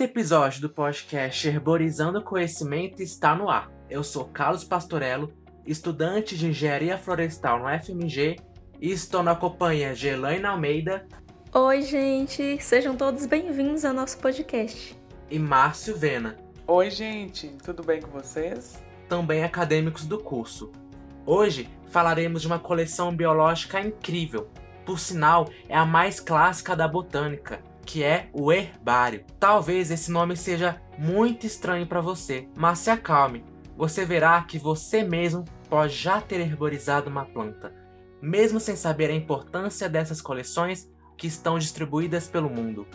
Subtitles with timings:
[0.00, 3.70] quinto episódio do podcast Herborizando Conhecimento está no ar.
[3.90, 5.30] Eu sou Carlos Pastorello,
[5.66, 8.36] estudante de Engenharia Florestal no FMG
[8.80, 11.06] e estou na companhia de Elaine Almeida.
[11.52, 12.58] Oi, gente!
[12.62, 14.98] Sejam todos bem-vindos ao nosso podcast.
[15.30, 16.34] E Márcio Vena.
[16.66, 17.48] Oi, gente!
[17.62, 18.82] Tudo bem com vocês?
[19.06, 20.72] Também acadêmicos do curso.
[21.26, 24.48] Hoje falaremos de uma coleção biológica incrível.
[24.86, 29.24] Por sinal, é a mais clássica da botânica que é o herbário.
[29.38, 33.44] Talvez esse nome seja muito estranho para você, mas se acalme,
[33.76, 37.74] você verá que você mesmo pode já ter herborizado uma planta,
[38.20, 42.86] mesmo sem saber a importância dessas coleções que estão distribuídas pelo mundo.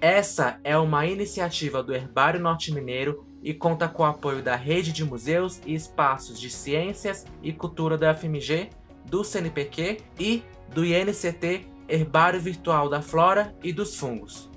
[0.00, 4.92] Essa é uma iniciativa do Herbário Norte Mineiro e conta com o apoio da Rede
[4.92, 8.70] de Museus e Espaços de Ciências e Cultura da FMG,
[9.08, 14.48] do CNPq e do INCT Herbário Virtual da Flora e dos Fungos.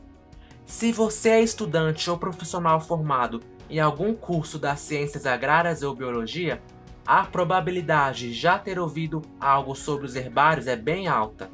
[0.66, 6.62] Se você é estudante ou profissional formado em algum curso das ciências agrárias ou biologia,
[7.06, 11.52] a probabilidade de já ter ouvido algo sobre os herbários é bem alta.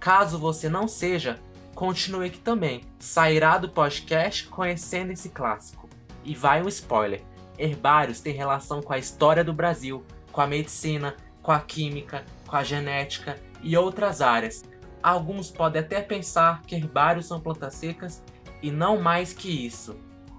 [0.00, 1.38] Caso você não seja,
[1.76, 2.80] continue aqui também.
[2.98, 5.88] Sairá do podcast conhecendo esse clássico.
[6.24, 7.22] E vai um spoiler:
[7.56, 12.56] herbários têm relação com a história do Brasil, com a medicina, com a química, com
[12.56, 14.64] a genética e outras áreas.
[15.02, 18.22] Alguns podem até pensar que herbários são plantas secas
[18.62, 19.96] e não mais que isso.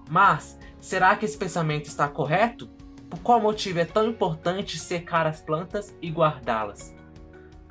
[0.09, 2.70] Mas será que esse pensamento está correto?
[3.09, 6.95] Por qual motivo é tão importante secar as plantas e guardá-las?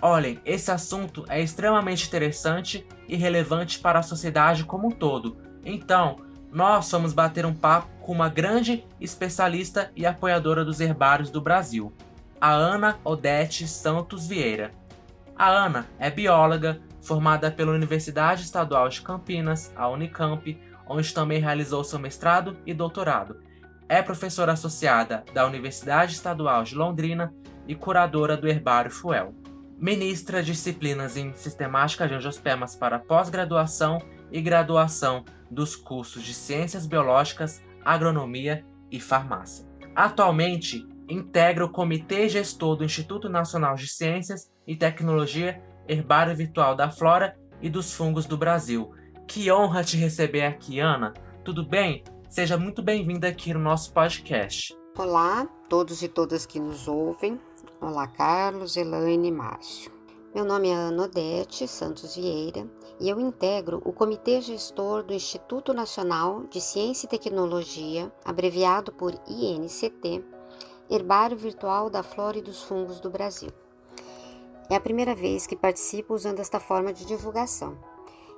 [0.03, 5.37] Olhem, esse assunto é extremamente interessante e relevante para a sociedade como um todo.
[5.65, 6.17] Então,
[6.51, 11.93] nós vamos bater um papo com uma grande especialista e apoiadora dos herbários do Brasil,
[12.41, 14.73] a Ana Odete Santos Vieira.
[15.41, 21.83] A Ana é bióloga, formada pela Universidade Estadual de Campinas, a Unicamp, onde também realizou
[21.83, 23.41] seu mestrado e doutorado.
[23.89, 27.33] É professora associada da Universidade Estadual de Londrina
[27.67, 29.35] e curadora do Herbário Fuel.
[29.79, 33.99] Ministra disciplinas em Sistemática de Angiospermas para pós-graduação
[34.31, 39.67] e graduação dos cursos de Ciências Biológicas, Agronomia e Farmácia.
[39.97, 46.91] Atualmente, integra o Comitê Gestor do Instituto Nacional de Ciências e Tecnologia Herbário Virtual da
[46.91, 48.93] Flora e dos Fungos do Brasil.
[49.27, 51.13] Que honra te receber aqui, Ana.
[51.45, 52.05] Tudo bem?
[52.29, 54.77] Seja muito bem-vinda aqui no nosso podcast.
[54.97, 57.41] Olá, todos e todas que nos ouvem.
[57.81, 59.91] Olá, Carlos, Elaine e Márcio.
[60.33, 62.65] Meu nome é Ana Odete Santos Vieira
[63.01, 69.13] e eu integro o Comitê Gestor do Instituto Nacional de Ciência e Tecnologia, abreviado por
[69.27, 70.25] INCT,
[70.91, 73.51] Herbário Virtual da Flora e dos Fungos do Brasil.
[74.69, 77.79] É a primeira vez que participo usando esta forma de divulgação.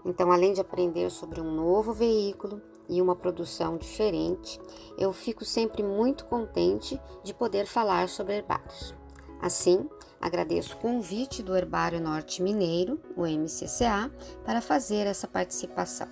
[0.05, 4.61] Então, além de aprender sobre um novo veículo e uma produção diferente,
[4.99, 8.95] eu fico sempre muito contente de poder falar sobre herbários.
[9.41, 9.89] Assim,
[10.21, 14.13] agradeço o convite do Herbário Norte Mineiro, o MCCA,
[14.45, 16.09] para fazer essa participação.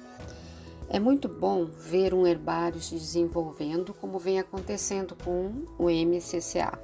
[0.92, 6.76] É muito bom ver um herbário se desenvolvendo como vem acontecendo com o MCCA,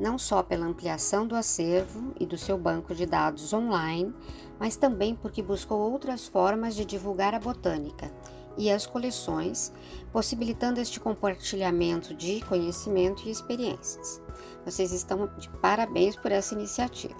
[0.00, 4.14] não só pela ampliação do acervo e do seu banco de dados online,
[4.58, 8.10] mas também porque buscou outras formas de divulgar a botânica
[8.56, 9.70] e as coleções,
[10.10, 14.22] possibilitando este compartilhamento de conhecimento e experiências.
[14.64, 17.14] Vocês estão de parabéns por essa iniciativa.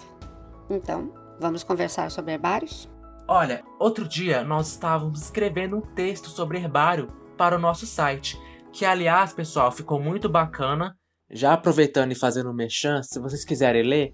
[0.70, 2.88] Então, vamos conversar sobre herbários?
[3.26, 8.38] Olha, outro dia nós estávamos escrevendo um texto sobre herbário para o nosso site,
[8.72, 10.96] que aliás, pessoal, ficou muito bacana.
[11.30, 14.12] Já aproveitando e fazendo mechan, se vocês quiserem ler,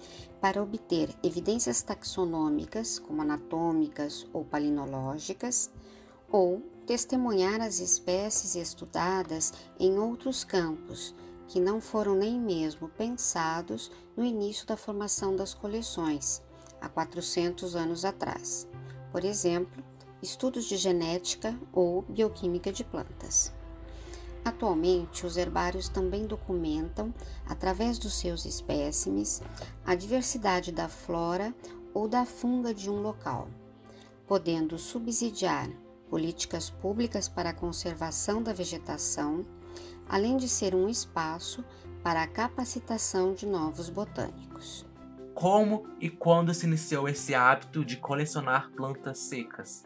[0.40, 5.70] para obter evidências taxonômicas, como anatômicas ou palinológicas,
[6.30, 11.14] ou testemunhar as espécies estudadas em outros campos
[11.46, 16.40] que não foram nem mesmo pensados no início da formação das coleções,
[16.80, 18.66] há 400 anos atrás.
[19.10, 19.84] Por exemplo,
[20.22, 23.52] estudos de genética ou bioquímica de plantas.
[24.44, 27.14] Atualmente, os herbários também documentam,
[27.46, 29.40] através dos seus espécimes,
[29.86, 31.54] a diversidade da flora
[31.94, 33.48] ou da funga de um local,
[34.26, 35.68] podendo subsidiar
[36.10, 39.46] políticas públicas para a conservação da vegetação,
[40.08, 41.64] além de ser um espaço
[42.02, 44.84] para a capacitação de novos botânicos.
[45.34, 49.84] Como e quando se iniciou esse hábito de colecionar plantas secas?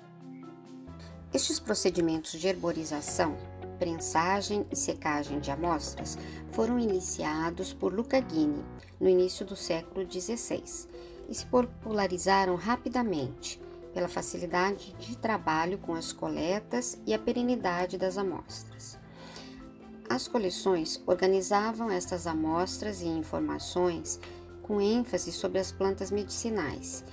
[1.32, 3.36] Estes procedimentos de herborização,
[3.78, 6.18] prensagem e secagem de amostras
[6.50, 8.64] foram iniciados por Luca Guini
[9.00, 10.88] no início do século XVI
[11.28, 13.60] e se popularizaram rapidamente
[13.92, 18.98] pela facilidade de trabalho com as coletas e a perenidade das amostras.
[20.08, 24.20] As coleções organizavam estas amostras e informações
[24.62, 27.04] com ênfase sobre as plantas medicinais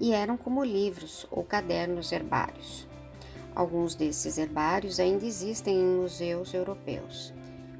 [0.00, 2.87] e eram como livros ou cadernos herbários.
[3.58, 7.34] Alguns desses herbários ainda existem em museus europeus,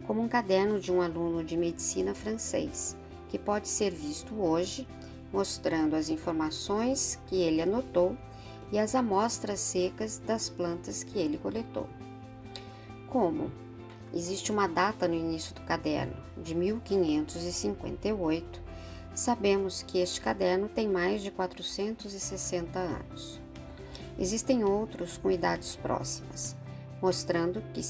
[0.08, 2.96] como um caderno de um aluno de medicina francês,
[3.28, 4.88] que pode ser visto hoje,
[5.32, 8.16] mostrando as informações que ele anotou
[8.72, 11.88] e as amostras secas das plantas que ele coletou.
[13.06, 13.48] Como
[14.12, 18.60] existe uma data no início do caderno, de 1558,
[19.14, 23.40] sabemos que este caderno tem mais de 460 anos.
[24.18, 26.56] Existem outros com idades próximas,
[27.00, 27.80] mostrando que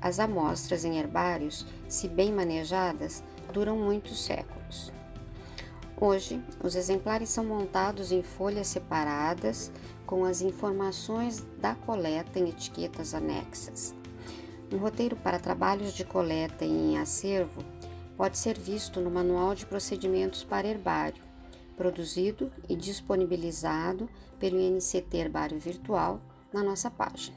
[0.00, 3.22] as amostras em herbários, se bem manejadas,
[3.52, 4.92] duram muitos séculos.
[6.00, 9.72] Hoje, os exemplares são montados em folhas separadas
[10.06, 13.94] com as informações da coleta em etiquetas anexas.
[14.72, 17.64] Um roteiro para trabalhos de coleta em acervo
[18.16, 21.22] pode ser visto no Manual de Procedimentos para Herbário,
[21.76, 24.08] produzido e disponibilizado
[24.38, 26.20] pelo INCT Herbário Virtual
[26.52, 27.36] na nossa página.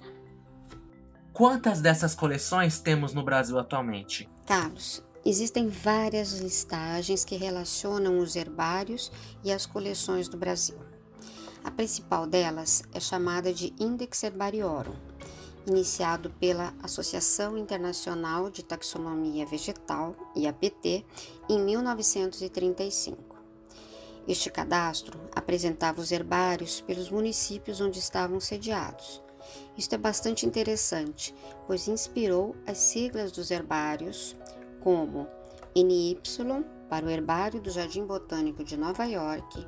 [1.34, 4.30] Quantas dessas coleções temos no Brasil atualmente?
[4.46, 9.12] Carlos, Existem várias listagens que relacionam os herbários
[9.44, 10.80] e as coleções do Brasil.
[11.64, 14.96] A principal delas é chamada de Index Herbariorum,
[15.68, 21.06] iniciado pela Associação Internacional de Taxonomia Vegetal, IAPT,
[21.48, 23.31] em 1935.
[24.28, 29.22] Este cadastro apresentava os herbários pelos municípios onde estavam sediados.
[29.78, 31.34] Isto é bastante interessante,
[31.66, 34.36] pois inspirou as siglas dos herbários
[34.80, 35.28] como
[35.76, 36.20] NY
[36.90, 39.66] para o Herbário do Jardim Botânico de Nova York,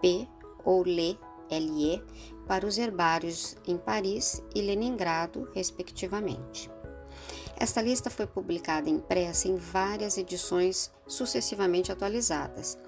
[0.00, 0.28] P
[0.64, 1.18] ou LE,
[1.50, 2.02] LE
[2.46, 6.70] para os herbários em Paris e Leningrado, respectivamente.
[7.56, 12.78] Esta lista foi publicada impressa em várias edições sucessivamente atualizadas,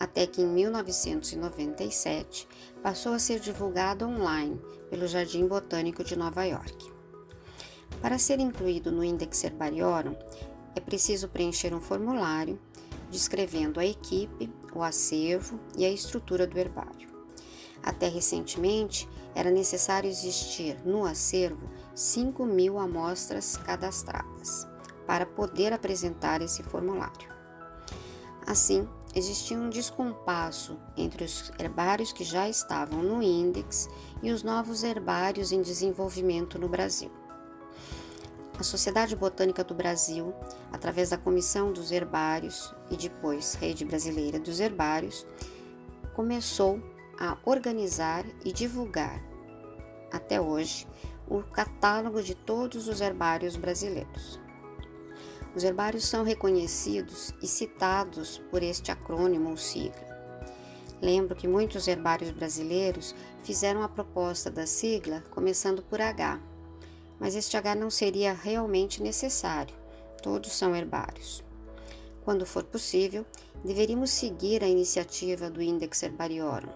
[0.00, 2.48] até que em 1997
[2.82, 4.58] passou a ser divulgada online
[4.88, 6.90] pelo Jardim Botânico de Nova York.
[8.00, 10.16] Para ser incluído no Index Herbariorum,
[10.74, 12.58] é preciso preencher um formulário
[13.10, 17.10] descrevendo a equipe, o acervo e a estrutura do herbário.
[17.82, 24.66] Até recentemente, era necessário existir no acervo 5 mil amostras cadastradas
[25.06, 27.28] para poder apresentar esse formulário.
[28.46, 33.88] Assim, existia um descompasso entre os herbários que já estavam no índex
[34.22, 37.10] e os novos herbários em desenvolvimento no Brasil.
[38.58, 40.34] A Sociedade Botânica do Brasil,
[40.70, 45.26] através da Comissão dos Herbários e depois Rede Brasileira dos Herbários,
[46.14, 46.80] começou
[47.18, 49.22] a organizar e divulgar,
[50.12, 50.86] até hoje,
[51.28, 54.39] o catálogo de todos os herbários brasileiros.
[55.54, 60.08] Os herbários são reconhecidos e citados por este acrônimo ou sigla.
[61.02, 66.40] Lembro que muitos herbários brasileiros fizeram a proposta da sigla começando por H,
[67.18, 69.74] mas este H não seria realmente necessário,
[70.22, 71.42] todos são herbários.
[72.22, 73.26] Quando for possível,
[73.64, 76.70] deveríamos seguir a iniciativa do Index Herbariorum,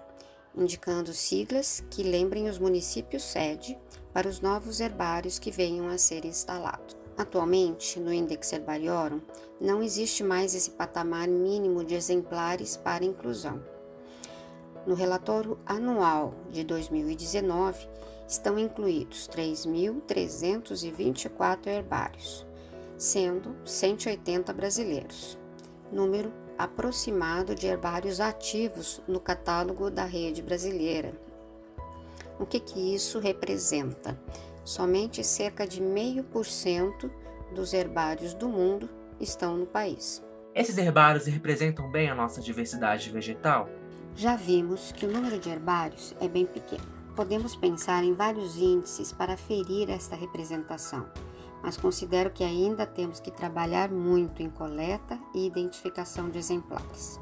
[0.57, 3.79] indicando siglas que lembrem os municípios sede
[4.13, 7.04] para os novos herbários que venham a ser instalados.
[7.17, 9.21] Atualmente, no Index Herbariorum,
[9.61, 13.63] não existe mais esse patamar mínimo de exemplares para inclusão.
[14.85, 17.89] No relatório anual de 2019,
[18.27, 22.45] estão incluídos 3.324 herbários,
[22.99, 25.39] sendo 180 brasileiros,
[25.93, 31.13] número aproximado de herbários ativos no catálogo da rede brasileira.
[32.41, 34.19] O que, que isso representa?
[34.65, 37.11] Somente cerca de meio por cento
[37.55, 38.89] dos herbários do mundo
[39.21, 40.25] estão no país.
[40.55, 43.69] Esses herbários representam bem a nossa diversidade vegetal?
[44.17, 46.85] Já vimos que o número de herbários é bem pequeno.
[47.15, 51.07] Podemos pensar em vários índices para ferir esta representação,
[51.63, 57.21] mas considero que ainda temos que trabalhar muito em coleta e identificação de exemplares.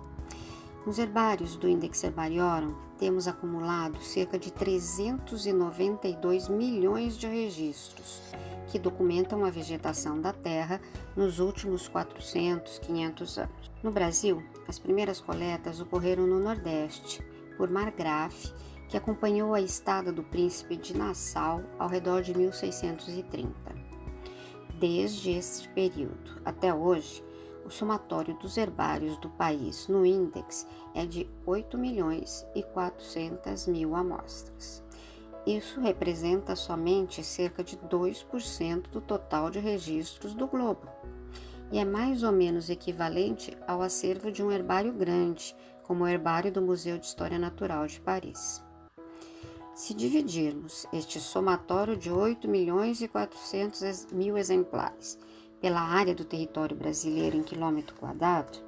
[0.84, 8.20] Nos herbários do Index Herbariorum, temos acumulado cerca de 392 milhões de registros,
[8.66, 10.80] que documentam a vegetação da Terra
[11.14, 13.70] nos últimos 400, 500 anos.
[13.80, 17.24] No Brasil, as primeiras coletas ocorreram no Nordeste,
[17.56, 18.52] por Margraf,
[18.88, 23.52] que acompanhou a estada do príncipe de Nassau ao redor de 1630.
[24.80, 27.22] Desde este período até hoje,
[27.64, 33.94] o somatório dos herbários do país no índex é de 8 milhões e 400 mil
[33.94, 34.82] amostras.
[35.46, 40.88] Isso representa somente cerca de 2% do total de registros do globo
[41.72, 46.52] e é mais ou menos equivalente ao acervo de um herbário grande, como o herbário
[46.52, 48.62] do Museu de História Natural de Paris.
[49.74, 55.18] Se dividirmos este somatório de 8 milhões e 400 mil exemplares
[55.62, 58.58] pela área do território brasileiro em quilômetro quadrado,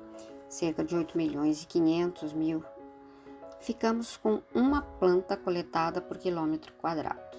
[0.49, 2.65] cerca de 8 milhões e 500 mil,
[3.59, 7.37] ficamos com uma planta coletada por quilômetro quadrado.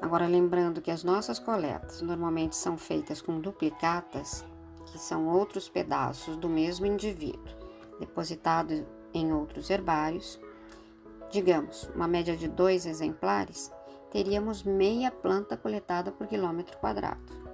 [0.00, 4.46] Agora, lembrando que as nossas coletas normalmente são feitas com duplicatas,
[4.86, 7.54] que são outros pedaços do mesmo indivíduo,
[8.00, 10.40] depositados em outros herbários,
[11.30, 13.70] digamos, uma média de dois exemplares,
[14.10, 17.47] teríamos meia planta coletada por quilômetro quadrado.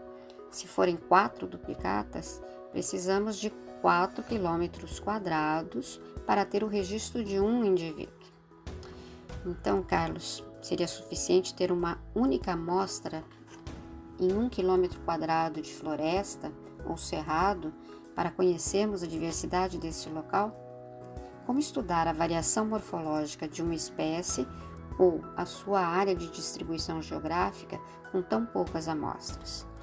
[0.54, 3.50] Se forem quatro duplicatas, precisamos de
[3.82, 8.14] 4 quilômetros quadrados para ter o registro de um indivíduo.
[9.44, 13.24] Então, Carlos, seria suficiente ter uma única amostra
[14.16, 16.52] em um quilômetro quadrado de floresta
[16.86, 17.74] ou cerrado
[18.14, 20.54] para conhecermos a diversidade desse local?
[21.46, 24.46] Como estudar a variação morfológica de uma espécie
[25.00, 27.76] ou a sua área de distribuição geográfica
[28.12, 29.73] com tão poucas amostras?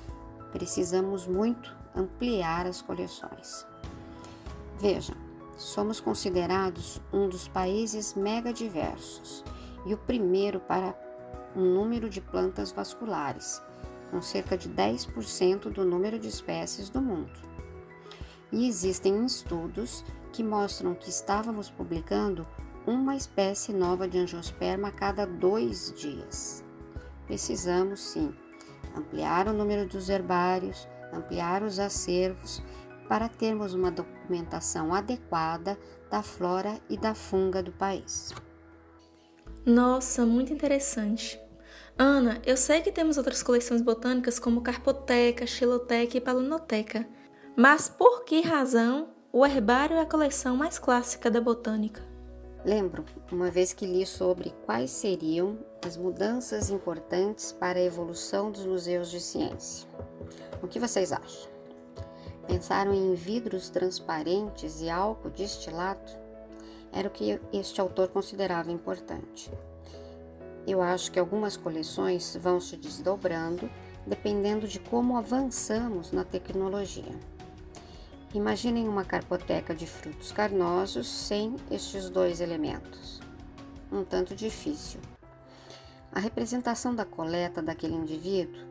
[0.51, 3.65] Precisamos muito ampliar as coleções.
[4.79, 5.13] Veja,
[5.58, 9.43] somos considerados um dos países megadiversos
[9.86, 10.96] e o primeiro para
[11.55, 13.62] um número de plantas vasculares,
[14.10, 17.31] com cerca de 10% do número de espécies do mundo.
[18.51, 20.03] E existem estudos
[20.34, 22.48] que mostram que estávamos publicando
[22.86, 26.63] uma espécie nova de angiosperma a cada dois dias.
[27.27, 28.34] Precisamos, sim,
[28.95, 32.62] ampliar o número dos herbários, ampliar os acervos,
[33.07, 35.77] para termos uma documentação adequada
[36.10, 38.33] da flora e da funga do país.
[39.65, 41.39] Nossa, muito interessante.
[41.98, 47.07] Ana, eu sei que temos outras coleções botânicas como Carpoteca, Xiloteca e Palunoteca,
[47.55, 52.11] mas por que razão o herbário é a coleção mais clássica da botânica?
[52.63, 58.65] Lembro, uma vez que li sobre quais seriam as mudanças importantes para a evolução dos
[58.65, 59.88] museus de ciência.
[60.62, 61.50] O que vocês acham?
[62.48, 66.12] Pensaram em vidros transparentes e álcool destilado?
[66.91, 69.51] Era o que este autor considerava importante.
[70.68, 73.68] Eu acho que algumas coleções vão se desdobrando
[74.06, 77.20] dependendo de como avançamos na tecnologia.
[78.33, 83.19] Imaginem uma carpoteca de frutos carnosos sem estes dois elementos.
[83.91, 85.01] Um tanto difícil.
[86.13, 88.61] A representação da coleta daquele indivíduo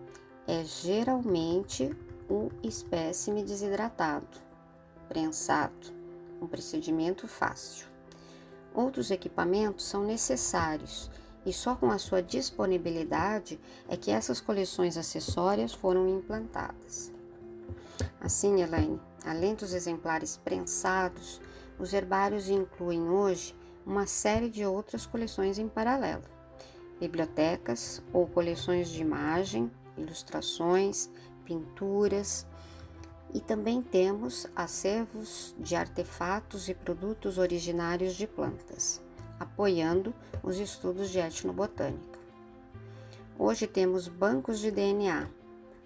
[0.49, 1.95] é geralmente
[2.26, 4.38] o espécime desidratado,
[5.11, 5.93] prensado,
[6.40, 7.87] um procedimento fácil.
[8.75, 11.11] Outros equipamentos são necessários
[11.45, 17.12] e só com a sua disponibilidade é que essas coleções acessórias foram implantadas.
[18.19, 21.41] Assim, Elaine, além dos exemplares prensados,
[21.79, 23.55] os herbários incluem hoje
[23.87, 26.25] uma série de outras coleções em paralelo.
[26.99, 31.09] Bibliotecas ou coleções de imagem, ilustrações,
[31.45, 32.47] pinturas,
[33.33, 39.00] e também temos acervos de artefatos e produtos originários de plantas,
[39.39, 40.12] apoiando
[40.43, 42.19] os estudos de etnobotânica.
[43.39, 45.29] Hoje temos bancos de DNA,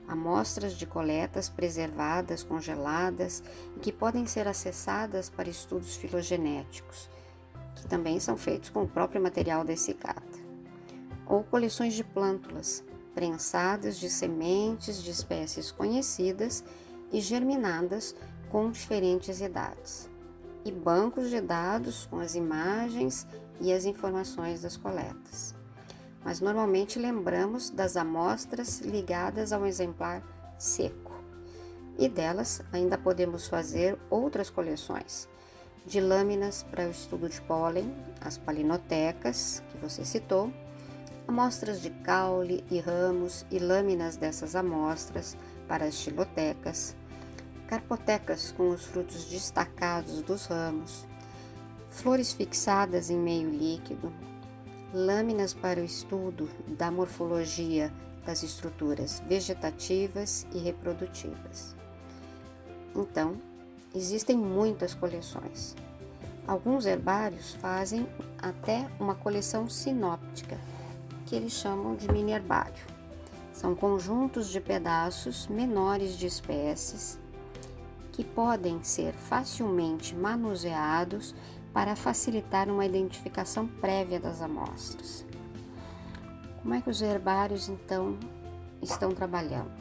[0.07, 3.43] amostras de coletas preservadas, congeladas
[3.77, 7.09] e que podem ser acessadas para estudos filogenéticos,
[7.75, 10.39] que também são feitos com o próprio material dessicata,
[11.27, 12.85] ou coleções de plântulas
[13.15, 16.65] prensadas de sementes de espécies conhecidas
[17.13, 18.15] e germinadas
[18.51, 20.11] com diferentes idades,
[20.65, 23.27] e bancos de dados com as imagens
[23.61, 25.55] e as informações das coletas
[26.25, 30.23] mas normalmente lembramos das amostras ligadas a um exemplar
[30.59, 31.12] seco.
[31.99, 35.28] E delas ainda podemos fazer outras coleções
[35.87, 40.50] de lâminas para o estudo de pólen, as palinotecas, que você citou,
[41.28, 45.37] amostras de caule e ramos e lâminas dessas amostras
[45.69, 46.97] para as xilotecas,
[47.69, 51.07] carpotecas com os frutos destacados dos ramos,
[51.90, 54.12] flores fixadas em meio líquido,
[54.95, 57.93] lâminas para o estudo da morfologia
[58.25, 61.75] das estruturas vegetativas e reprodutivas.
[62.95, 63.37] Então,
[63.93, 65.75] existem muitas coleções.
[66.47, 68.07] Alguns herbários fazem
[68.39, 70.59] até uma coleção sinóptica,
[71.27, 72.87] que eles chamam de mini herbário.
[73.53, 77.19] São conjuntos de pedaços menores de espécies
[78.13, 81.35] que podem ser facilmente manuseados
[81.75, 85.26] para facilitar uma identificação prévia das amostras.
[86.62, 88.16] Como é que os herbários então
[88.81, 89.73] estão trabalhando?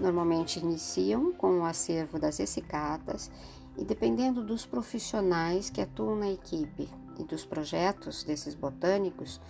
[0.00, 3.30] Normalmente iniciam com o acervo das essicatas
[3.76, 9.40] e, dependendo dos profissionais que atuam na equipe e dos projetos desses botânicos,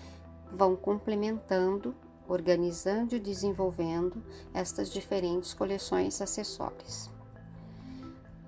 [0.51, 1.95] vão complementando,
[2.27, 7.12] organizando e desenvolvendo estas diferentes coleções acessórias.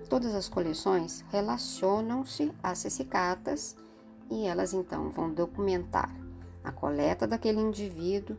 [0.08, 3.76] Todas as coleções relacionam-se às cecicatas
[4.30, 6.14] e elas então vão documentar
[6.62, 8.36] a coleta daquele indivíduo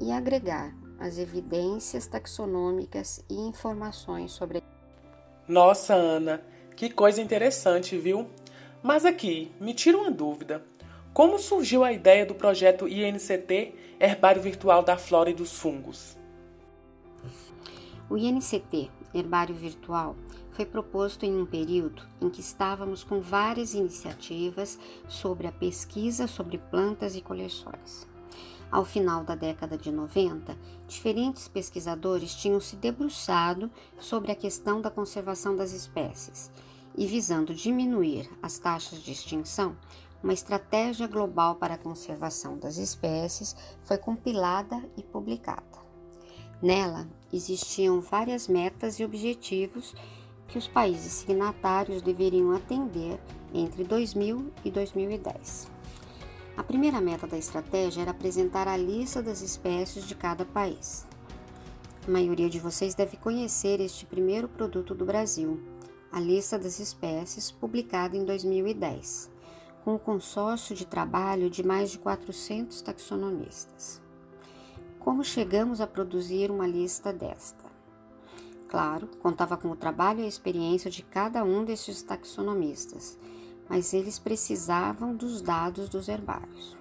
[0.00, 4.62] e agregar as evidências taxonômicas e informações sobre.
[5.48, 6.42] Nossa, Ana,
[6.76, 8.28] que coisa interessante, viu?
[8.82, 10.64] Mas aqui, me tira uma dúvida.
[11.12, 16.16] Como surgiu a ideia do projeto INCT Herbário Virtual da Flora e dos Fungos?
[18.08, 20.16] O INCT Herbário Virtual
[20.52, 24.78] foi proposto em um período em que estávamos com várias iniciativas
[25.08, 28.06] sobre a pesquisa sobre plantas e coleções.
[28.70, 30.56] Ao final da década de 90,
[30.88, 36.50] diferentes pesquisadores tinham se debruçado sobre a questão da conservação das espécies
[36.96, 39.76] e, visando diminuir as taxas de extinção,
[40.22, 45.82] uma estratégia global para a conservação das espécies foi compilada e publicada.
[46.62, 49.94] Nela existiam várias metas e objetivos
[50.52, 53.18] que os países signatários deveriam atender
[53.54, 55.66] entre 2000 e 2010.
[56.54, 61.06] A primeira meta da estratégia era apresentar a lista das espécies de cada país.
[62.06, 65.58] A maioria de vocês deve conhecer este primeiro produto do Brasil,
[66.12, 69.30] a lista das espécies, publicada em 2010,
[69.82, 74.02] com um consórcio de trabalho de mais de 400 taxonomistas.
[74.98, 77.71] Como chegamos a produzir uma lista desta?
[78.72, 83.18] Claro, contava com o trabalho e a experiência de cada um desses taxonomistas
[83.72, 86.76] mas eles precisavam dos dados dos herbários.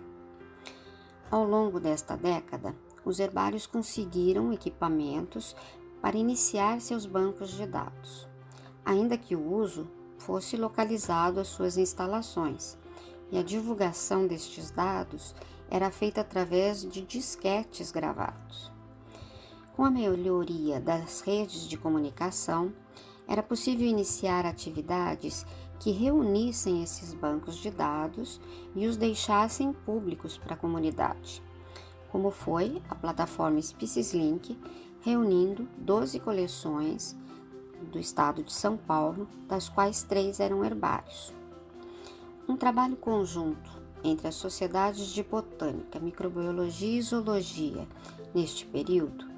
[1.31, 2.75] Ao longo desta década,
[3.05, 5.55] os herbários conseguiram equipamentos
[6.01, 8.27] para iniciar seus bancos de dados,
[8.83, 12.77] ainda que o uso fosse localizado às suas instalações,
[13.31, 15.33] e a divulgação destes dados
[15.69, 18.69] era feita através de disquetes gravados.
[19.81, 22.71] Com a melhoria das redes de comunicação,
[23.27, 25.43] era possível iniciar atividades
[25.79, 28.39] que reunissem esses bancos de dados
[28.75, 31.41] e os deixassem públicos para a comunidade,
[32.11, 34.55] como foi a plataforma SpeciesLink,
[34.99, 37.17] reunindo 12 coleções
[37.91, 41.33] do estado de São Paulo, das quais três eram herbários.
[42.47, 47.87] Um trabalho conjunto entre as sociedades de botânica, microbiologia e zoologia
[48.31, 49.30] neste período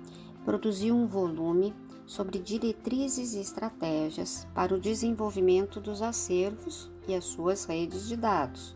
[0.46, 1.74] produziu um volume
[2.06, 8.76] sobre diretrizes e estratégias para o desenvolvimento dos acervos e as suas redes de dados.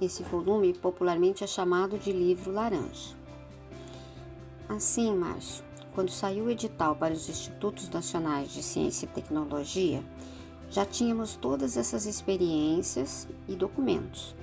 [0.00, 3.14] Esse volume popularmente é chamado de livro laranja.
[4.68, 10.02] Assim, Márcio, quando saiu o edital para os Institutos Nacionais de Ciência e Tecnologia,
[10.70, 14.34] já tínhamos todas essas experiências e documentos,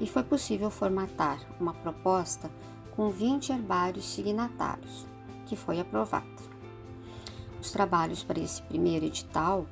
[0.00, 2.50] e foi possível formatar uma proposta
[2.92, 5.06] com 20 herbários signatários,
[5.52, 6.24] que foi aprovada.
[7.60, 9.66] Os trabalhos para esse primeiro edital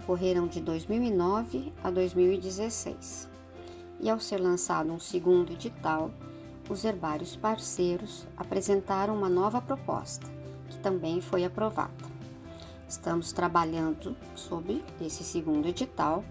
[0.00, 3.28] ocorreram de 2009 a 2016.
[3.98, 6.12] E ao ser lançado um segundo edital,
[6.70, 10.24] os herbários parceiros apresentaram uma nova proposta,
[10.70, 12.14] que também foi aprovada.
[12.88, 16.24] Estamos trabalhando sobre esse segundo edital,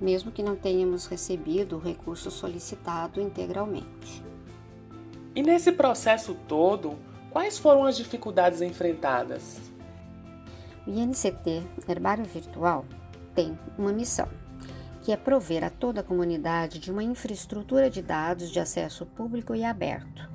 [0.00, 4.24] mesmo que não tenhamos recebido o recurso solicitado integralmente.
[5.34, 6.96] E nesse processo todo,
[7.30, 9.60] quais foram as dificuldades enfrentadas?
[10.86, 12.84] O INCT Herbário Virtual
[13.34, 14.28] tem uma missão,
[15.02, 19.54] que é prover a toda a comunidade de uma infraestrutura de dados de acesso público
[19.54, 20.28] e aberto,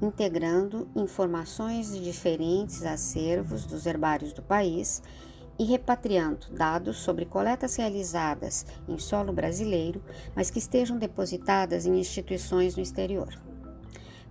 [0.00, 5.02] integrando informações de diferentes acervos dos herbários do país
[5.58, 10.02] e repatriando dados sobre coletas realizadas em solo brasileiro,
[10.34, 13.32] mas que estejam depositadas em instituições no exterior.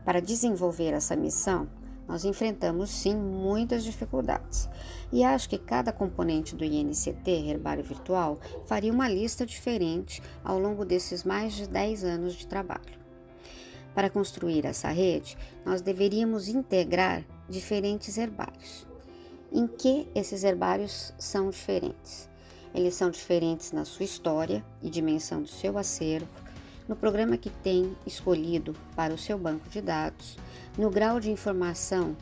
[0.04, 1.70] Para desenvolver essa missão,
[2.12, 4.68] nós enfrentamos sim muitas dificuldades.
[5.14, 10.84] E acho que cada componente do INCT, Herbário Virtual, faria uma lista diferente ao longo
[10.84, 13.00] desses mais de 10 anos de trabalho.
[13.96, 18.86] Para construir essa rede, nós deveríamos integrar diferentes herbários.
[19.50, 22.30] Em que esses herbários são diferentes?
[22.76, 26.41] Eles são diferentes na sua história e dimensão do seu acervo,
[26.92, 30.38] no programa que tem escolhido para o seu banco de dados,
[30.78, 32.18] no grau de informação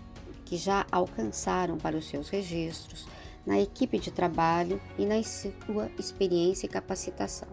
[0.45, 3.07] que já alcançaram para os seus registros,
[3.47, 7.47] na equipe de trabalho e na sua experiência e capacitação.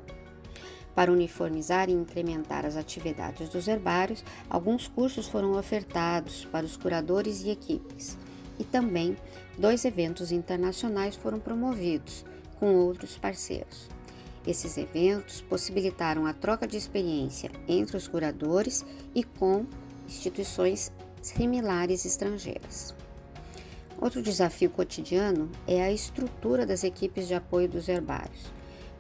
[0.94, 7.42] Para uniformizar e incrementar as atividades dos herbários, alguns cursos foram ofertados para os curadores
[7.42, 8.18] e equipes,
[8.58, 9.16] e também
[9.56, 12.26] dois eventos internacionais foram promovidos
[12.60, 13.95] com outros parceiros.
[14.46, 19.66] Esses eventos possibilitaram a troca de experiência entre os curadores e com
[20.06, 22.94] instituições similares estrangeiras.
[24.00, 28.52] Outro desafio cotidiano é a estrutura das equipes de apoio dos herbários.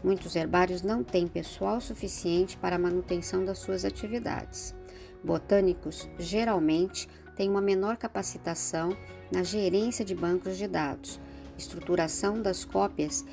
[0.02, 4.74] Muitos herbários não têm pessoal suficiente para a manutenção das suas atividades.
[5.22, 8.96] Botânicos geralmente têm uma menor capacitação
[9.30, 11.20] na gerência de bancos de dados,
[11.58, 13.24] estruturação das cópias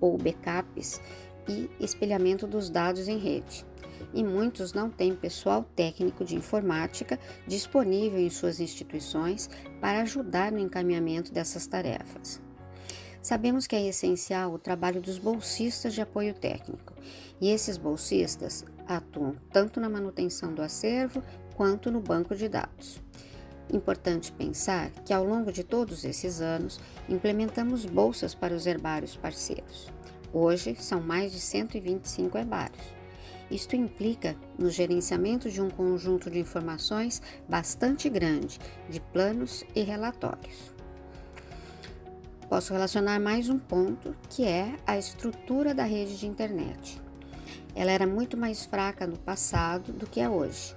[0.00, 1.00] ou backups
[1.48, 3.64] e espelhamento dos dados em rede.
[4.12, 9.48] E muitos não têm pessoal técnico de informática disponível em suas instituições
[9.80, 12.40] para ajudar no encaminhamento dessas tarefas.
[13.20, 16.94] Sabemos que é essencial o trabalho dos bolsistas de apoio técnico,
[17.40, 21.22] e esses bolsistas atuam tanto na manutenção do acervo
[21.56, 23.02] quanto no banco de dados.
[23.72, 26.78] Importante pensar que ao longo de todos esses anos
[27.08, 29.95] implementamos bolsas para os herbários parceiros.
[30.32, 32.84] Hoje são mais de 125 herbários.
[33.50, 38.58] Isto implica no gerenciamento de um conjunto de informações bastante grande,
[38.88, 40.74] de planos e relatórios.
[42.48, 47.00] Posso relacionar mais um ponto, que é a estrutura da rede de internet.
[47.74, 50.74] Ela era muito mais fraca no passado do que é hoje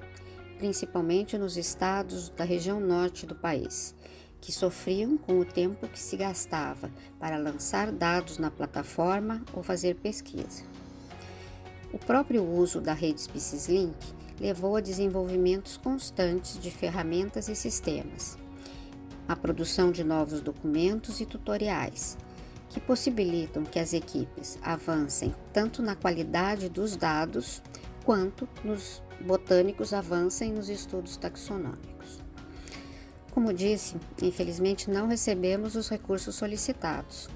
[0.59, 3.95] principalmente nos estados da região norte do país,
[4.41, 9.95] que sofriam com o tempo que se gastava para lançar dados na plataforma ou fazer
[9.95, 10.63] pesquisa.
[11.91, 13.67] O próprio uso da rede Species
[14.39, 18.37] levou a desenvolvimentos constantes de ferramentas e sistemas,
[19.27, 22.17] a produção de novos documentos e tutoriais,
[22.69, 27.61] que possibilitam que as equipes avancem tanto na qualidade dos dados
[28.05, 32.28] quanto nos botânicos avancem nos estudos taxonômicos.
[33.31, 37.29] Como disse, infelizmente não recebemos os recursos solicitados.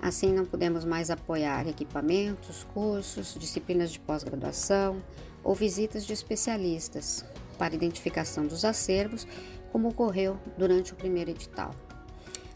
[0.00, 5.02] Assim, não podemos mais apoiar equipamentos, cursos, disciplinas de pós-graduação
[5.42, 7.24] ou visitas de especialistas
[7.58, 9.26] para identificação dos acervos,
[9.72, 11.74] como ocorreu durante o primeiro edital.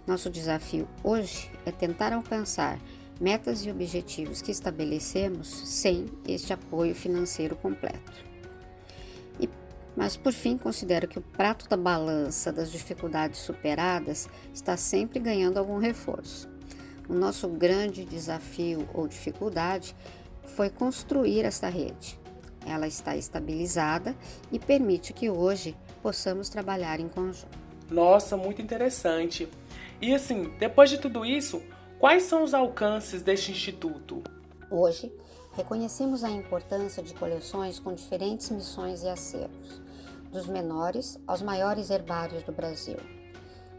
[0.07, 2.79] Nosso desafio hoje é tentar alcançar
[3.21, 8.30] metas e objetivos que estabelecemos sem este apoio financeiro completo.
[9.96, 15.59] Mas por fim, considero que o prato da balança das dificuldades superadas está sempre ganhando
[15.59, 16.48] algum reforço.
[17.09, 19.96] O nosso grande desafio ou dificuldade
[20.44, 22.18] foi construir esta rede.
[22.64, 24.14] Ela está estabilizada
[24.53, 27.59] e permite que hoje possamos trabalhar em conjunto.
[27.90, 29.48] Nossa, muito interessante.
[30.00, 31.62] E assim, depois de tudo isso,
[31.98, 34.22] quais são os alcances deste instituto?
[34.70, 35.12] Hoje,
[35.53, 39.81] reconhecemos a importância de coleções com diferentes missões e acervos,
[40.31, 42.99] dos menores aos maiores herbários do Brasil.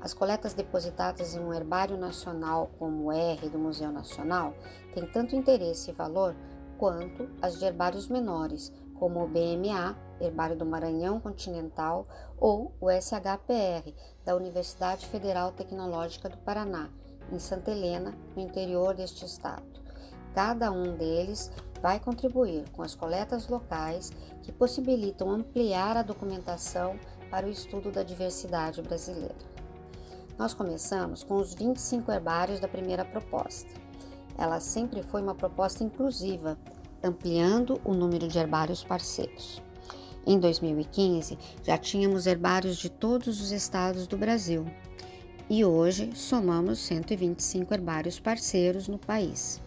[0.01, 4.55] As coletas depositadas em um herbário nacional como o R do Museu Nacional
[4.93, 6.35] têm tanto interesse e valor
[6.77, 12.07] quanto as de herbários menores, como o BMA, Herbário do Maranhão Continental,
[12.39, 13.93] ou o SHPR,
[14.25, 16.89] da Universidade Federal Tecnológica do Paraná,
[17.31, 19.80] em Santa Helena, no interior deste estado.
[20.33, 24.11] Cada um deles vai contribuir com as coletas locais
[24.43, 26.97] que possibilitam ampliar a documentação
[27.29, 29.35] para o estudo da diversidade brasileira.
[30.37, 33.69] Nós começamos com os 25 herbários da primeira proposta.
[34.37, 36.57] Ela sempre foi uma proposta inclusiva,
[37.03, 39.61] ampliando o número de herbários parceiros.
[40.25, 44.65] Em 2015, já tínhamos herbários de todos os estados do Brasil
[45.49, 49.59] e hoje somamos 125 herbários parceiros no país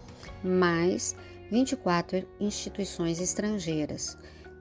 [0.45, 1.17] mais
[1.51, 4.17] 24 instituições estrangeiras,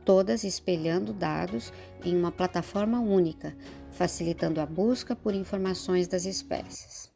[0.05, 1.71] todas espelhando dados
[2.03, 3.55] em uma plataforma única,
[3.91, 7.11] facilitando a busca por informações das espécies.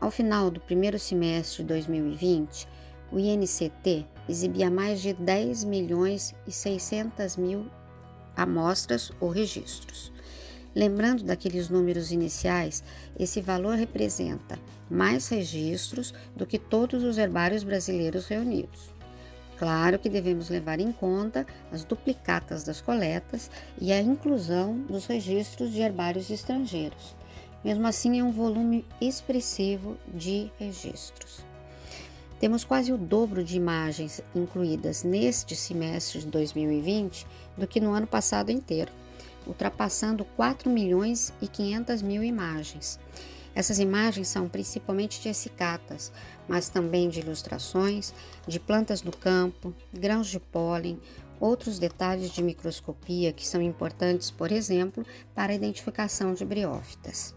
[0.00, 2.68] Ao final do primeiro semestre de 2020,
[3.10, 7.66] o INCT exibia mais de 10 milhões e 600 mil
[8.36, 10.12] amostras ou registros.
[10.74, 12.84] Lembrando daqueles números iniciais,
[13.18, 14.58] esse valor representa
[14.90, 18.92] mais registros do que todos os herbários brasileiros reunidos.
[19.58, 23.50] Claro que devemos levar em conta as duplicatas das coletas
[23.80, 27.16] e a inclusão dos registros de herbários estrangeiros.
[27.64, 31.44] Mesmo assim, é um volume expressivo de registros.
[32.38, 37.26] Temos quase o dobro de imagens incluídas neste semestre de 2020
[37.56, 38.92] do que no ano passado inteiro,
[39.48, 43.00] ultrapassando 4 milhões e 500 mil imagens.
[43.54, 46.12] Essas imagens são principalmente de essicatas,
[46.46, 48.14] mas também de ilustrações,
[48.46, 51.00] de plantas do campo, grãos de pólen,
[51.40, 57.34] outros detalhes de microscopia que são importantes, por exemplo, para a identificação de briófitas.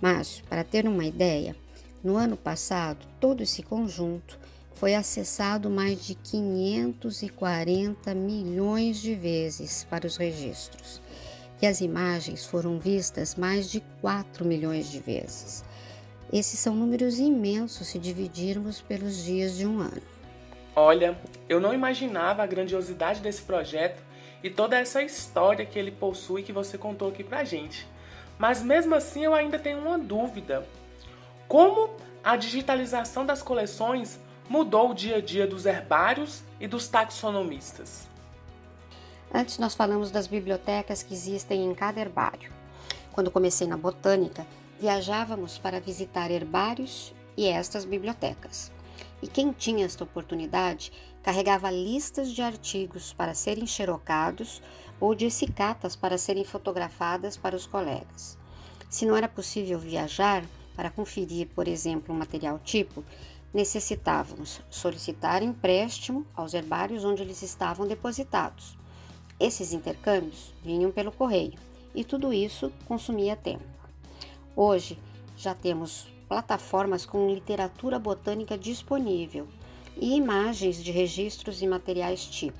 [0.00, 1.56] Mas, para ter uma ideia,
[2.04, 4.38] no ano passado, todo esse conjunto
[4.74, 11.01] foi acessado mais de 540 milhões de vezes para os registros,
[11.62, 15.64] e as imagens foram vistas mais de 4 milhões de vezes.
[16.32, 20.02] Esses são números imensos se dividirmos pelos dias de um ano.
[20.74, 21.16] Olha,
[21.48, 24.02] eu não imaginava a grandiosidade desse projeto
[24.42, 27.86] e toda essa história que ele possui que você contou aqui pra gente.
[28.36, 30.66] Mas mesmo assim eu ainda tenho uma dúvida.
[31.46, 31.90] Como
[32.24, 38.10] a digitalização das coleções mudou o dia a dia dos herbários e dos taxonomistas?
[39.34, 42.52] Antes nós falamos das bibliotecas que existem em cada herbário.
[43.12, 44.46] Quando comecei na botânica,
[44.78, 48.70] viajávamos para visitar herbários e estas bibliotecas.
[49.22, 50.92] E quem tinha esta oportunidade
[51.22, 54.60] carregava listas de artigos para serem xerocados
[55.00, 58.36] ou de cicatas para serem fotografadas para os colegas.
[58.90, 60.44] Se não era possível viajar,
[60.76, 63.02] para conferir, por exemplo, um material tipo,
[63.52, 68.81] necessitávamos solicitar empréstimo aos herbários onde eles estavam depositados.
[69.42, 71.58] Esses intercâmbios vinham pelo correio
[71.92, 73.64] e tudo isso consumia tempo.
[74.54, 74.96] Hoje
[75.36, 79.48] já temos plataformas com literatura botânica disponível
[79.96, 82.56] e imagens de registros e materiais tipo.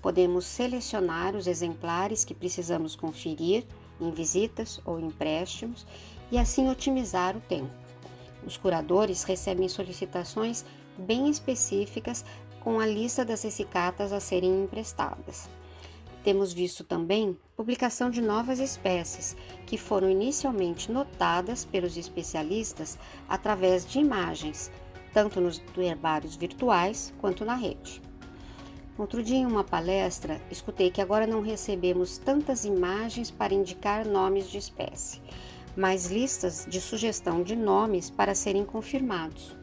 [0.00, 3.66] Podemos selecionar os exemplares que precisamos conferir
[4.00, 5.86] em visitas ou empréstimos
[6.32, 7.70] e assim otimizar o tempo.
[8.46, 10.64] Os curadores recebem solicitações
[10.96, 12.24] bem específicas
[12.60, 15.50] com a lista das essicatas a serem emprestadas.
[16.28, 23.98] Temos visto também publicação de novas espécies, que foram inicialmente notadas pelos especialistas através de
[23.98, 24.70] imagens,
[25.14, 28.02] tanto nos herbários virtuais quanto na rede.
[28.98, 34.50] Outro dia, em uma palestra, escutei que agora não recebemos tantas imagens para indicar nomes
[34.50, 35.22] de espécie,
[35.74, 39.56] mais listas de sugestão de nomes para serem confirmados.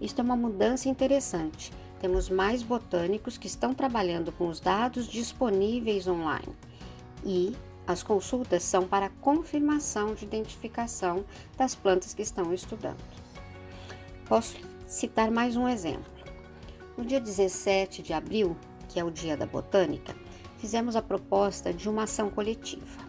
[0.00, 1.72] Isto é uma mudança interessante.
[2.04, 6.54] Temos mais botânicos que estão trabalhando com os dados disponíveis online
[7.24, 11.24] e as consultas são para confirmação de identificação
[11.56, 13.02] das plantas que estão estudando.
[14.28, 14.54] Posso
[14.86, 16.12] citar mais um exemplo.
[16.94, 18.54] No dia 17 de abril,
[18.86, 20.14] que é o Dia da Botânica,
[20.58, 23.02] fizemos a proposta de uma ação coletiva.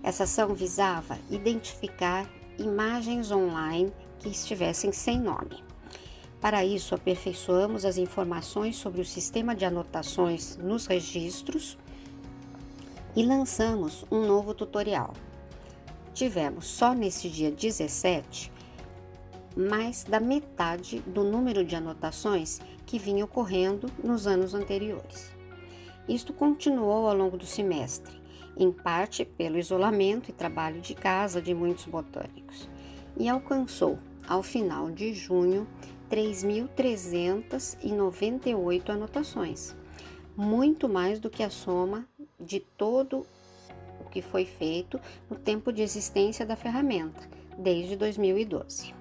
[0.00, 2.24] Essa ação visava identificar
[2.56, 5.67] imagens online que estivessem sem nome.
[6.40, 11.76] Para isso, aperfeiçoamos as informações sobre o sistema de anotações nos registros
[13.16, 15.12] e lançamos um novo tutorial.
[16.14, 18.52] Tivemos só nesse dia 17
[19.56, 25.32] mais da metade do número de anotações que vinha ocorrendo nos anos anteriores.
[26.08, 28.18] Isto continuou ao longo do semestre
[28.58, 32.68] em parte pelo isolamento e trabalho de casa de muitos botânicos,
[33.16, 35.66] e alcançou, ao final de junho,
[36.10, 39.76] 3.398 anotações,
[40.36, 42.08] muito mais do que a soma
[42.40, 43.26] de todo
[44.00, 48.94] o que foi feito no tempo de existência da ferramenta, desde 2012.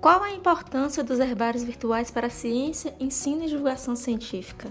[0.00, 4.70] Qual a importância dos herbários virtuais para a ciência, ensino e divulgação científica?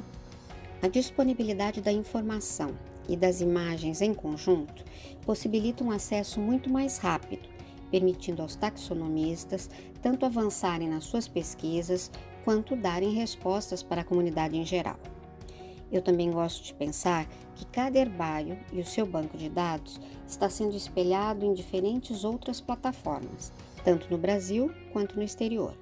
[0.82, 2.78] A disponibilidade da informação
[3.10, 4.86] e das imagens em conjunto
[5.26, 7.55] possibilita um acesso muito mais rápido,
[7.96, 9.70] permitindo aos taxonomistas
[10.02, 12.12] tanto avançarem nas suas pesquisas
[12.44, 15.00] quanto darem respostas para a comunidade em geral.
[15.90, 20.50] Eu também gosto de pensar que cada herbário e o seu banco de dados está
[20.50, 23.54] sendo espelhado em diferentes outras plataformas,
[23.86, 25.74] tanto no Brasil quanto no exterior.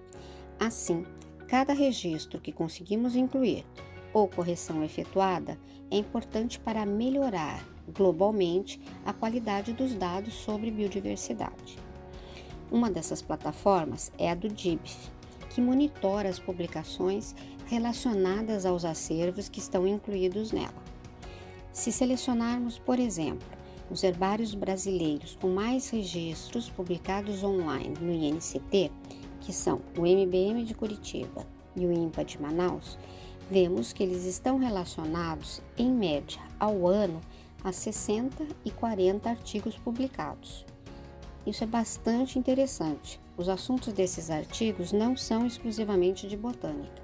[0.60, 1.08] Assim,
[1.48, 3.66] cada registro que conseguimos incluir
[4.14, 5.58] ou correção efetuada
[5.90, 11.83] é importante para melhorar globalmente a qualidade dos dados sobre biodiversidade.
[12.72, 15.12] Uma dessas plataformas é a do DIBF,
[15.50, 17.36] que monitora as publicações
[17.68, 20.84] relacionadas aos acervos que estão incluídos nela.
[21.72, 23.48] Se selecionarmos, por exemplo,
[23.90, 28.92] os herbários brasileiros com mais registros publicados online no INCT,
[29.42, 31.46] que são o MBM de Curitiba
[31.76, 32.98] e o INPA de Manaus,
[33.50, 37.20] vemos que eles estão relacionados, em média, ao ano,
[37.64, 40.66] a 60 e 40 artigos publicados.
[41.46, 43.20] Isso é bastante interessante.
[43.38, 47.04] Os assuntos desses artigos não são exclusivamente de botânica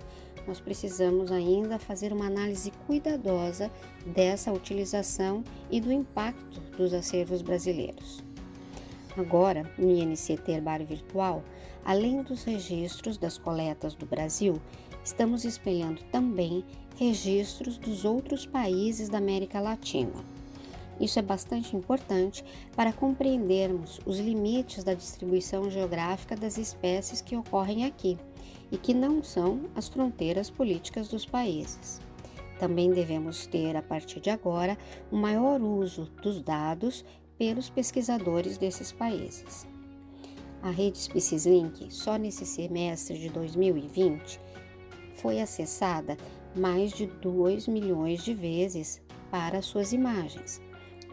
[0.49, 3.71] nós precisamos ainda fazer uma análise cuidadosa
[4.03, 8.23] dessa utilização e do impacto dos acervos brasileiros.
[9.15, 11.43] Agora, no INCT Herbário Virtual,
[11.85, 14.59] além dos registros das coletas do Brasil,
[15.03, 16.65] estamos espelhando também
[16.97, 20.38] registros dos outros países da América Latina.
[20.99, 22.43] Isso é bastante importante
[22.75, 28.17] para compreendermos os limites da distribuição geográfica das espécies que ocorrem aqui
[28.71, 32.01] e que não são as fronteiras políticas dos países.
[32.59, 34.77] Também devemos ter, a partir de agora,
[35.09, 37.05] um maior uso dos dados
[37.37, 39.65] pelos pesquisadores desses países.
[40.61, 44.41] A rede SpeciesLink, só nesse semestre de 2020,
[45.15, 46.17] foi acessada
[46.53, 50.61] mais de 2 milhões de vezes para suas imagens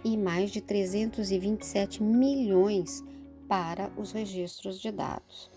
[0.06, 3.02] e mais de 327 milhões
[3.48, 5.50] para os registros de dados.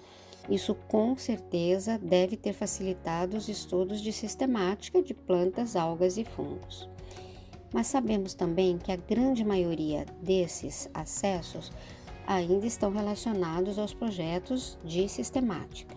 [0.50, 6.90] Isso com certeza deve ter facilitado os estudos de sistemática de plantas, algas e fungos.
[7.72, 11.72] Mas sabemos também que a grande maioria desses acessos
[12.26, 15.96] ainda estão relacionados aos projetos de sistemática.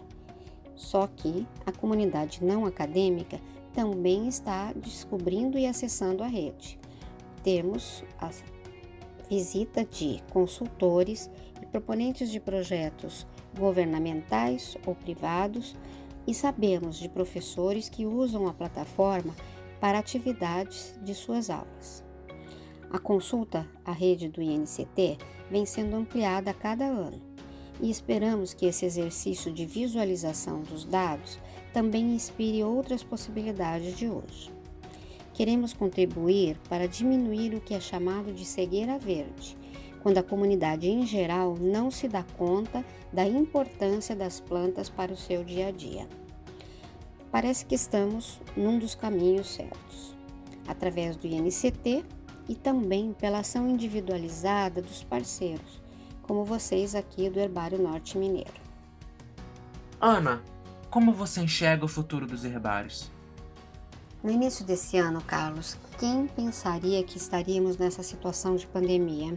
[0.77, 3.41] Só que a comunidade não acadêmica
[3.73, 6.82] também está descobrindo e acessando a rede.
[7.43, 8.31] Temos a
[9.29, 13.27] visita de consultores e proponentes de projetos
[13.57, 15.77] governamentais ou privados,
[16.27, 19.35] e sabemos de professores que usam a plataforma
[19.81, 22.05] para atividades de suas aulas.
[22.91, 25.19] A consulta à rede do INCT
[25.51, 27.21] vem sendo ampliada a cada ano
[27.81, 31.39] e esperamos que esse exercício de visualização dos dados
[31.73, 34.52] também inspire outras possibilidades de uso.
[35.43, 39.59] Queremos contribuir para diminuir o que é chamado de cegueira verde,
[40.01, 45.17] quando a comunidade em geral não se dá conta da importância das plantas para o
[45.17, 46.09] seu dia a dia.
[47.33, 50.15] Parece que estamos num dos caminhos certos,
[50.69, 52.05] através do INCT
[52.49, 55.83] e também pela ação individualizada dos parceiros,
[56.23, 58.61] como vocês aqui do Herbário Norte Mineiro.
[60.01, 60.41] Ana,
[60.89, 63.11] como você enxerga o futuro dos herbários?
[64.23, 69.37] No início desse ano, Carlos, quem pensaria que estaríamos nessa situação de pandemia?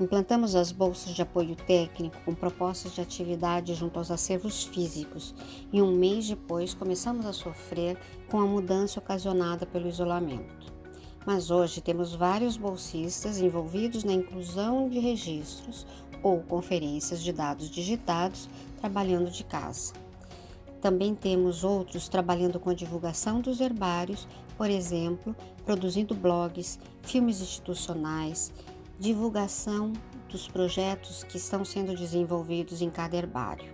[0.00, 5.34] Implantamos as bolsas de apoio técnico com propostas de atividade junto aos acervos físicos
[5.72, 7.98] e um mês depois começamos a sofrer
[8.30, 10.72] com a mudança ocasionada pelo isolamento.
[11.26, 15.84] Mas hoje temos vários bolsistas envolvidos na inclusão de registros
[16.22, 18.48] ou conferências de dados digitados
[18.80, 20.05] trabalhando de casa.
[20.86, 28.52] Também temos outros trabalhando com a divulgação dos herbários, por exemplo, produzindo blogs, filmes institucionais,
[28.96, 29.92] divulgação
[30.28, 33.68] dos projetos que estão sendo desenvolvidos em cada herbário.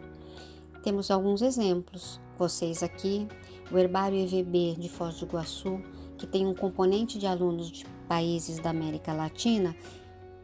[0.83, 3.29] Temos alguns exemplos, vocês aqui,
[3.71, 5.83] o Herbário EVB de Foz do Iguaçu,
[6.17, 9.77] que tem um componente de alunos de países da América Latina,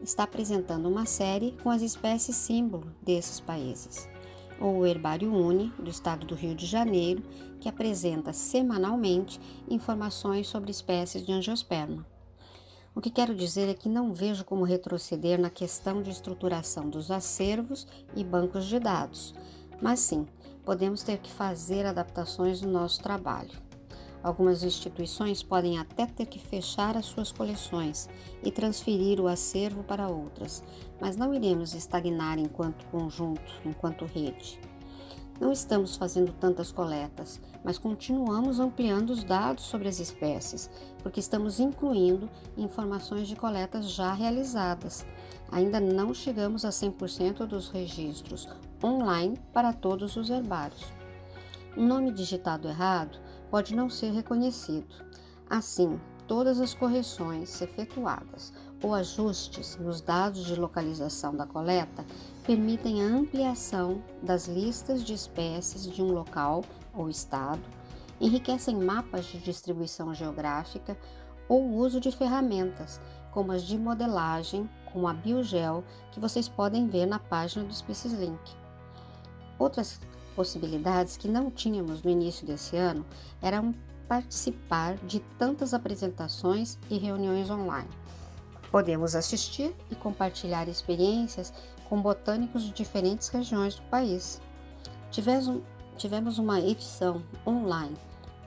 [0.03, 4.07] está apresentando uma série com as espécies símbolo desses países.
[4.59, 7.23] Ou o Herbário Uni, do estado do Rio de Janeiro,
[7.59, 12.05] que apresenta semanalmente informações sobre espécies de angiosperma.
[12.93, 17.09] O que quero dizer é que não vejo como retroceder na questão de estruturação dos
[17.09, 19.33] acervos e bancos de dados,
[19.81, 20.27] mas sim,
[20.65, 23.57] podemos ter que fazer adaptações no nosso trabalho.
[24.21, 28.09] Algumas instituições podem até ter que fechar as suas coleções
[28.43, 30.61] e transferir o acervo para outras,
[30.99, 34.59] mas não iremos estagnar enquanto conjunto, enquanto rede.
[35.39, 40.69] Não estamos fazendo tantas coletas, mas continuamos ampliando os dados sobre as espécies,
[41.01, 45.05] porque estamos incluindo informações de coletas já realizadas.
[45.49, 48.49] Ainda não chegamos a 100% dos registros
[48.83, 50.91] online para todos os herbários.
[51.77, 53.17] Um nome digitado errado
[53.49, 54.93] pode não ser reconhecido.
[55.49, 55.97] Assim,
[56.27, 58.51] todas as correções efetuadas
[58.81, 62.05] ou ajustes nos dados de localização da coleta
[62.45, 66.63] permitem a ampliação das listas de espécies de um local
[66.93, 67.61] ou estado,
[68.19, 70.97] enriquecem mapas de distribuição geográfica
[71.47, 73.01] ou o uso de ferramentas,
[73.31, 78.13] como as de modelagem, como a Biogel, que vocês podem ver na página do Species
[78.13, 78.39] Link.
[79.57, 79.99] Outras
[80.35, 83.05] possibilidades que não tínhamos no início desse ano
[83.41, 83.73] eram
[84.07, 87.89] participar de tantas apresentações e reuniões online.
[88.71, 91.51] Podemos assistir e compartilhar experiências
[91.89, 94.39] com botânicos de diferentes regiões do país.
[95.09, 97.97] Tivemos, uma edição online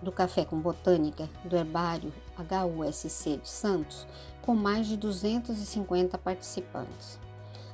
[0.00, 4.06] do Café com Botânica do Herbário HUSC de Santos,
[4.40, 7.18] com mais de 250 participantes.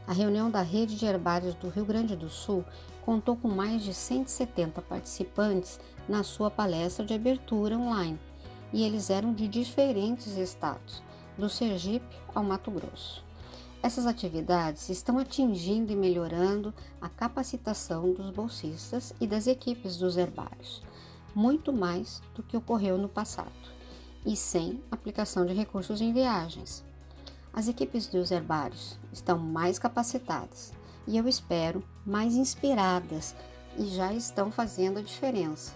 [0.07, 2.65] A reunião da Rede de Herbários do Rio Grande do Sul
[3.05, 5.79] contou com mais de 170 participantes
[6.09, 8.19] na sua palestra de abertura online,
[8.73, 11.03] e eles eram de diferentes estados,
[11.39, 13.25] do Sergipe ao Mato Grosso.
[13.81, 20.83] Essas atividades estão atingindo e melhorando a capacitação dos bolsistas e das equipes dos herbários,
[21.33, 23.53] muito mais do que ocorreu no passado,
[24.27, 26.85] e sem aplicação de recursos em viagens.
[27.53, 30.73] As equipes dos herbários estão mais capacitadas
[31.07, 33.35] e eu espero mais inspiradas
[33.79, 35.73] e já estão fazendo a diferença,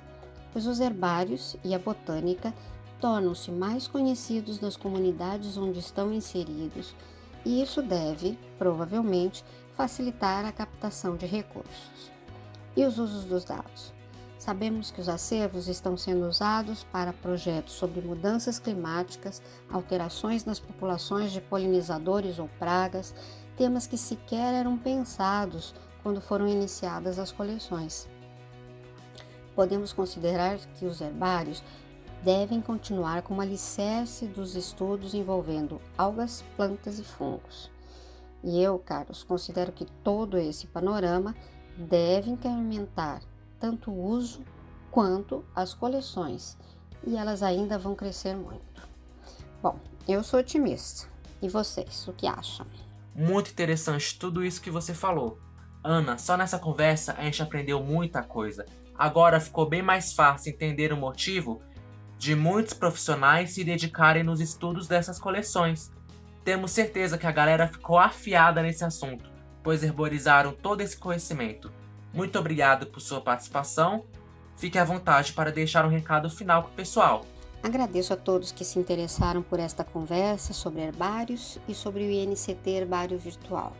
[0.52, 2.52] pois os herbários e a botânica
[3.02, 6.94] tornam-se mais conhecidos nas comunidades onde estão inseridos,
[7.44, 9.44] e isso deve, provavelmente,
[9.76, 12.12] facilitar a captação de recursos.
[12.76, 13.92] E os usos dos dados?
[14.38, 21.32] Sabemos que os acervos estão sendo usados para projetos sobre mudanças climáticas, alterações nas populações
[21.32, 23.12] de polinizadores ou pragas,
[23.56, 25.74] temas que sequer eram pensados
[26.04, 28.08] quando foram iniciadas as coleções.
[29.56, 31.62] Podemos considerar que os herbários
[32.22, 37.70] devem continuar como alicerce dos estudos envolvendo algas, plantas e fungos.
[38.44, 41.34] E eu, Carlos, considero que todo esse panorama
[41.76, 43.22] deve incrementar
[43.58, 44.44] tanto o uso
[44.90, 46.56] quanto as coleções,
[47.06, 48.88] e elas ainda vão crescer muito.
[49.62, 51.08] Bom, eu sou otimista.
[51.40, 52.66] E vocês, o que acham?
[53.14, 55.38] Muito interessante tudo isso que você falou.
[55.82, 58.64] Ana, só nessa conversa a gente aprendeu muita coisa.
[58.96, 61.60] Agora ficou bem mais fácil entender o motivo
[62.22, 65.90] de muitos profissionais se dedicarem nos estudos dessas coleções.
[66.44, 69.28] Temos certeza que a galera ficou afiada nesse assunto,
[69.60, 71.72] pois herborizaram todo esse conhecimento.
[72.14, 74.04] Muito obrigado por sua participação.
[74.56, 77.26] Fique à vontade para deixar um recado final para o pessoal.
[77.60, 82.70] Agradeço a todos que se interessaram por esta conversa sobre herbários e sobre o INCT
[82.70, 83.72] Herbário Virtual.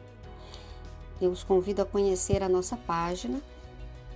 [1.20, 3.40] Eu os convido a conhecer a nossa página,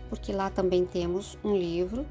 [0.09, 2.05] porque lá também temos um livro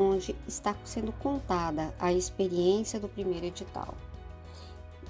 [0.00, 3.94] onde está sendo contada a experiência do primeiro edital.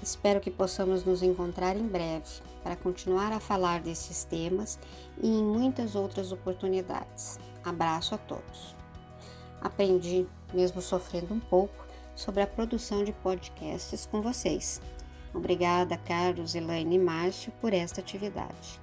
[0.03, 4.77] Espero que possamos nos encontrar em breve para continuar a falar desses temas
[5.21, 7.39] e em muitas outras oportunidades.
[7.63, 8.75] Abraço a todos.
[9.61, 11.85] Aprendi, mesmo sofrendo um pouco,
[12.15, 14.81] sobre a produção de podcasts com vocês.
[15.33, 18.81] Obrigada, Carlos, Elaine e Márcio, por esta atividade.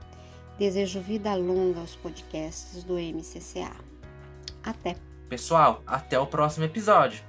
[0.57, 3.77] Desejo vida longa aos podcasts do MCCA.
[4.63, 5.08] Até!
[5.29, 7.22] Pessoal, até o próximo episódio.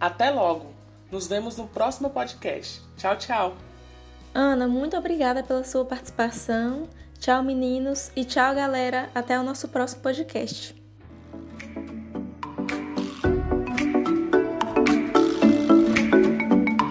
[0.00, 0.72] Até logo.
[1.10, 2.80] Nos vemos no próximo podcast.
[2.96, 3.56] Tchau, tchau.
[4.34, 6.88] Ana, muito obrigada pela sua participação.
[7.18, 8.10] Tchau, meninos.
[8.16, 9.10] E tchau, galera.
[9.14, 10.81] Até o nosso próximo podcast.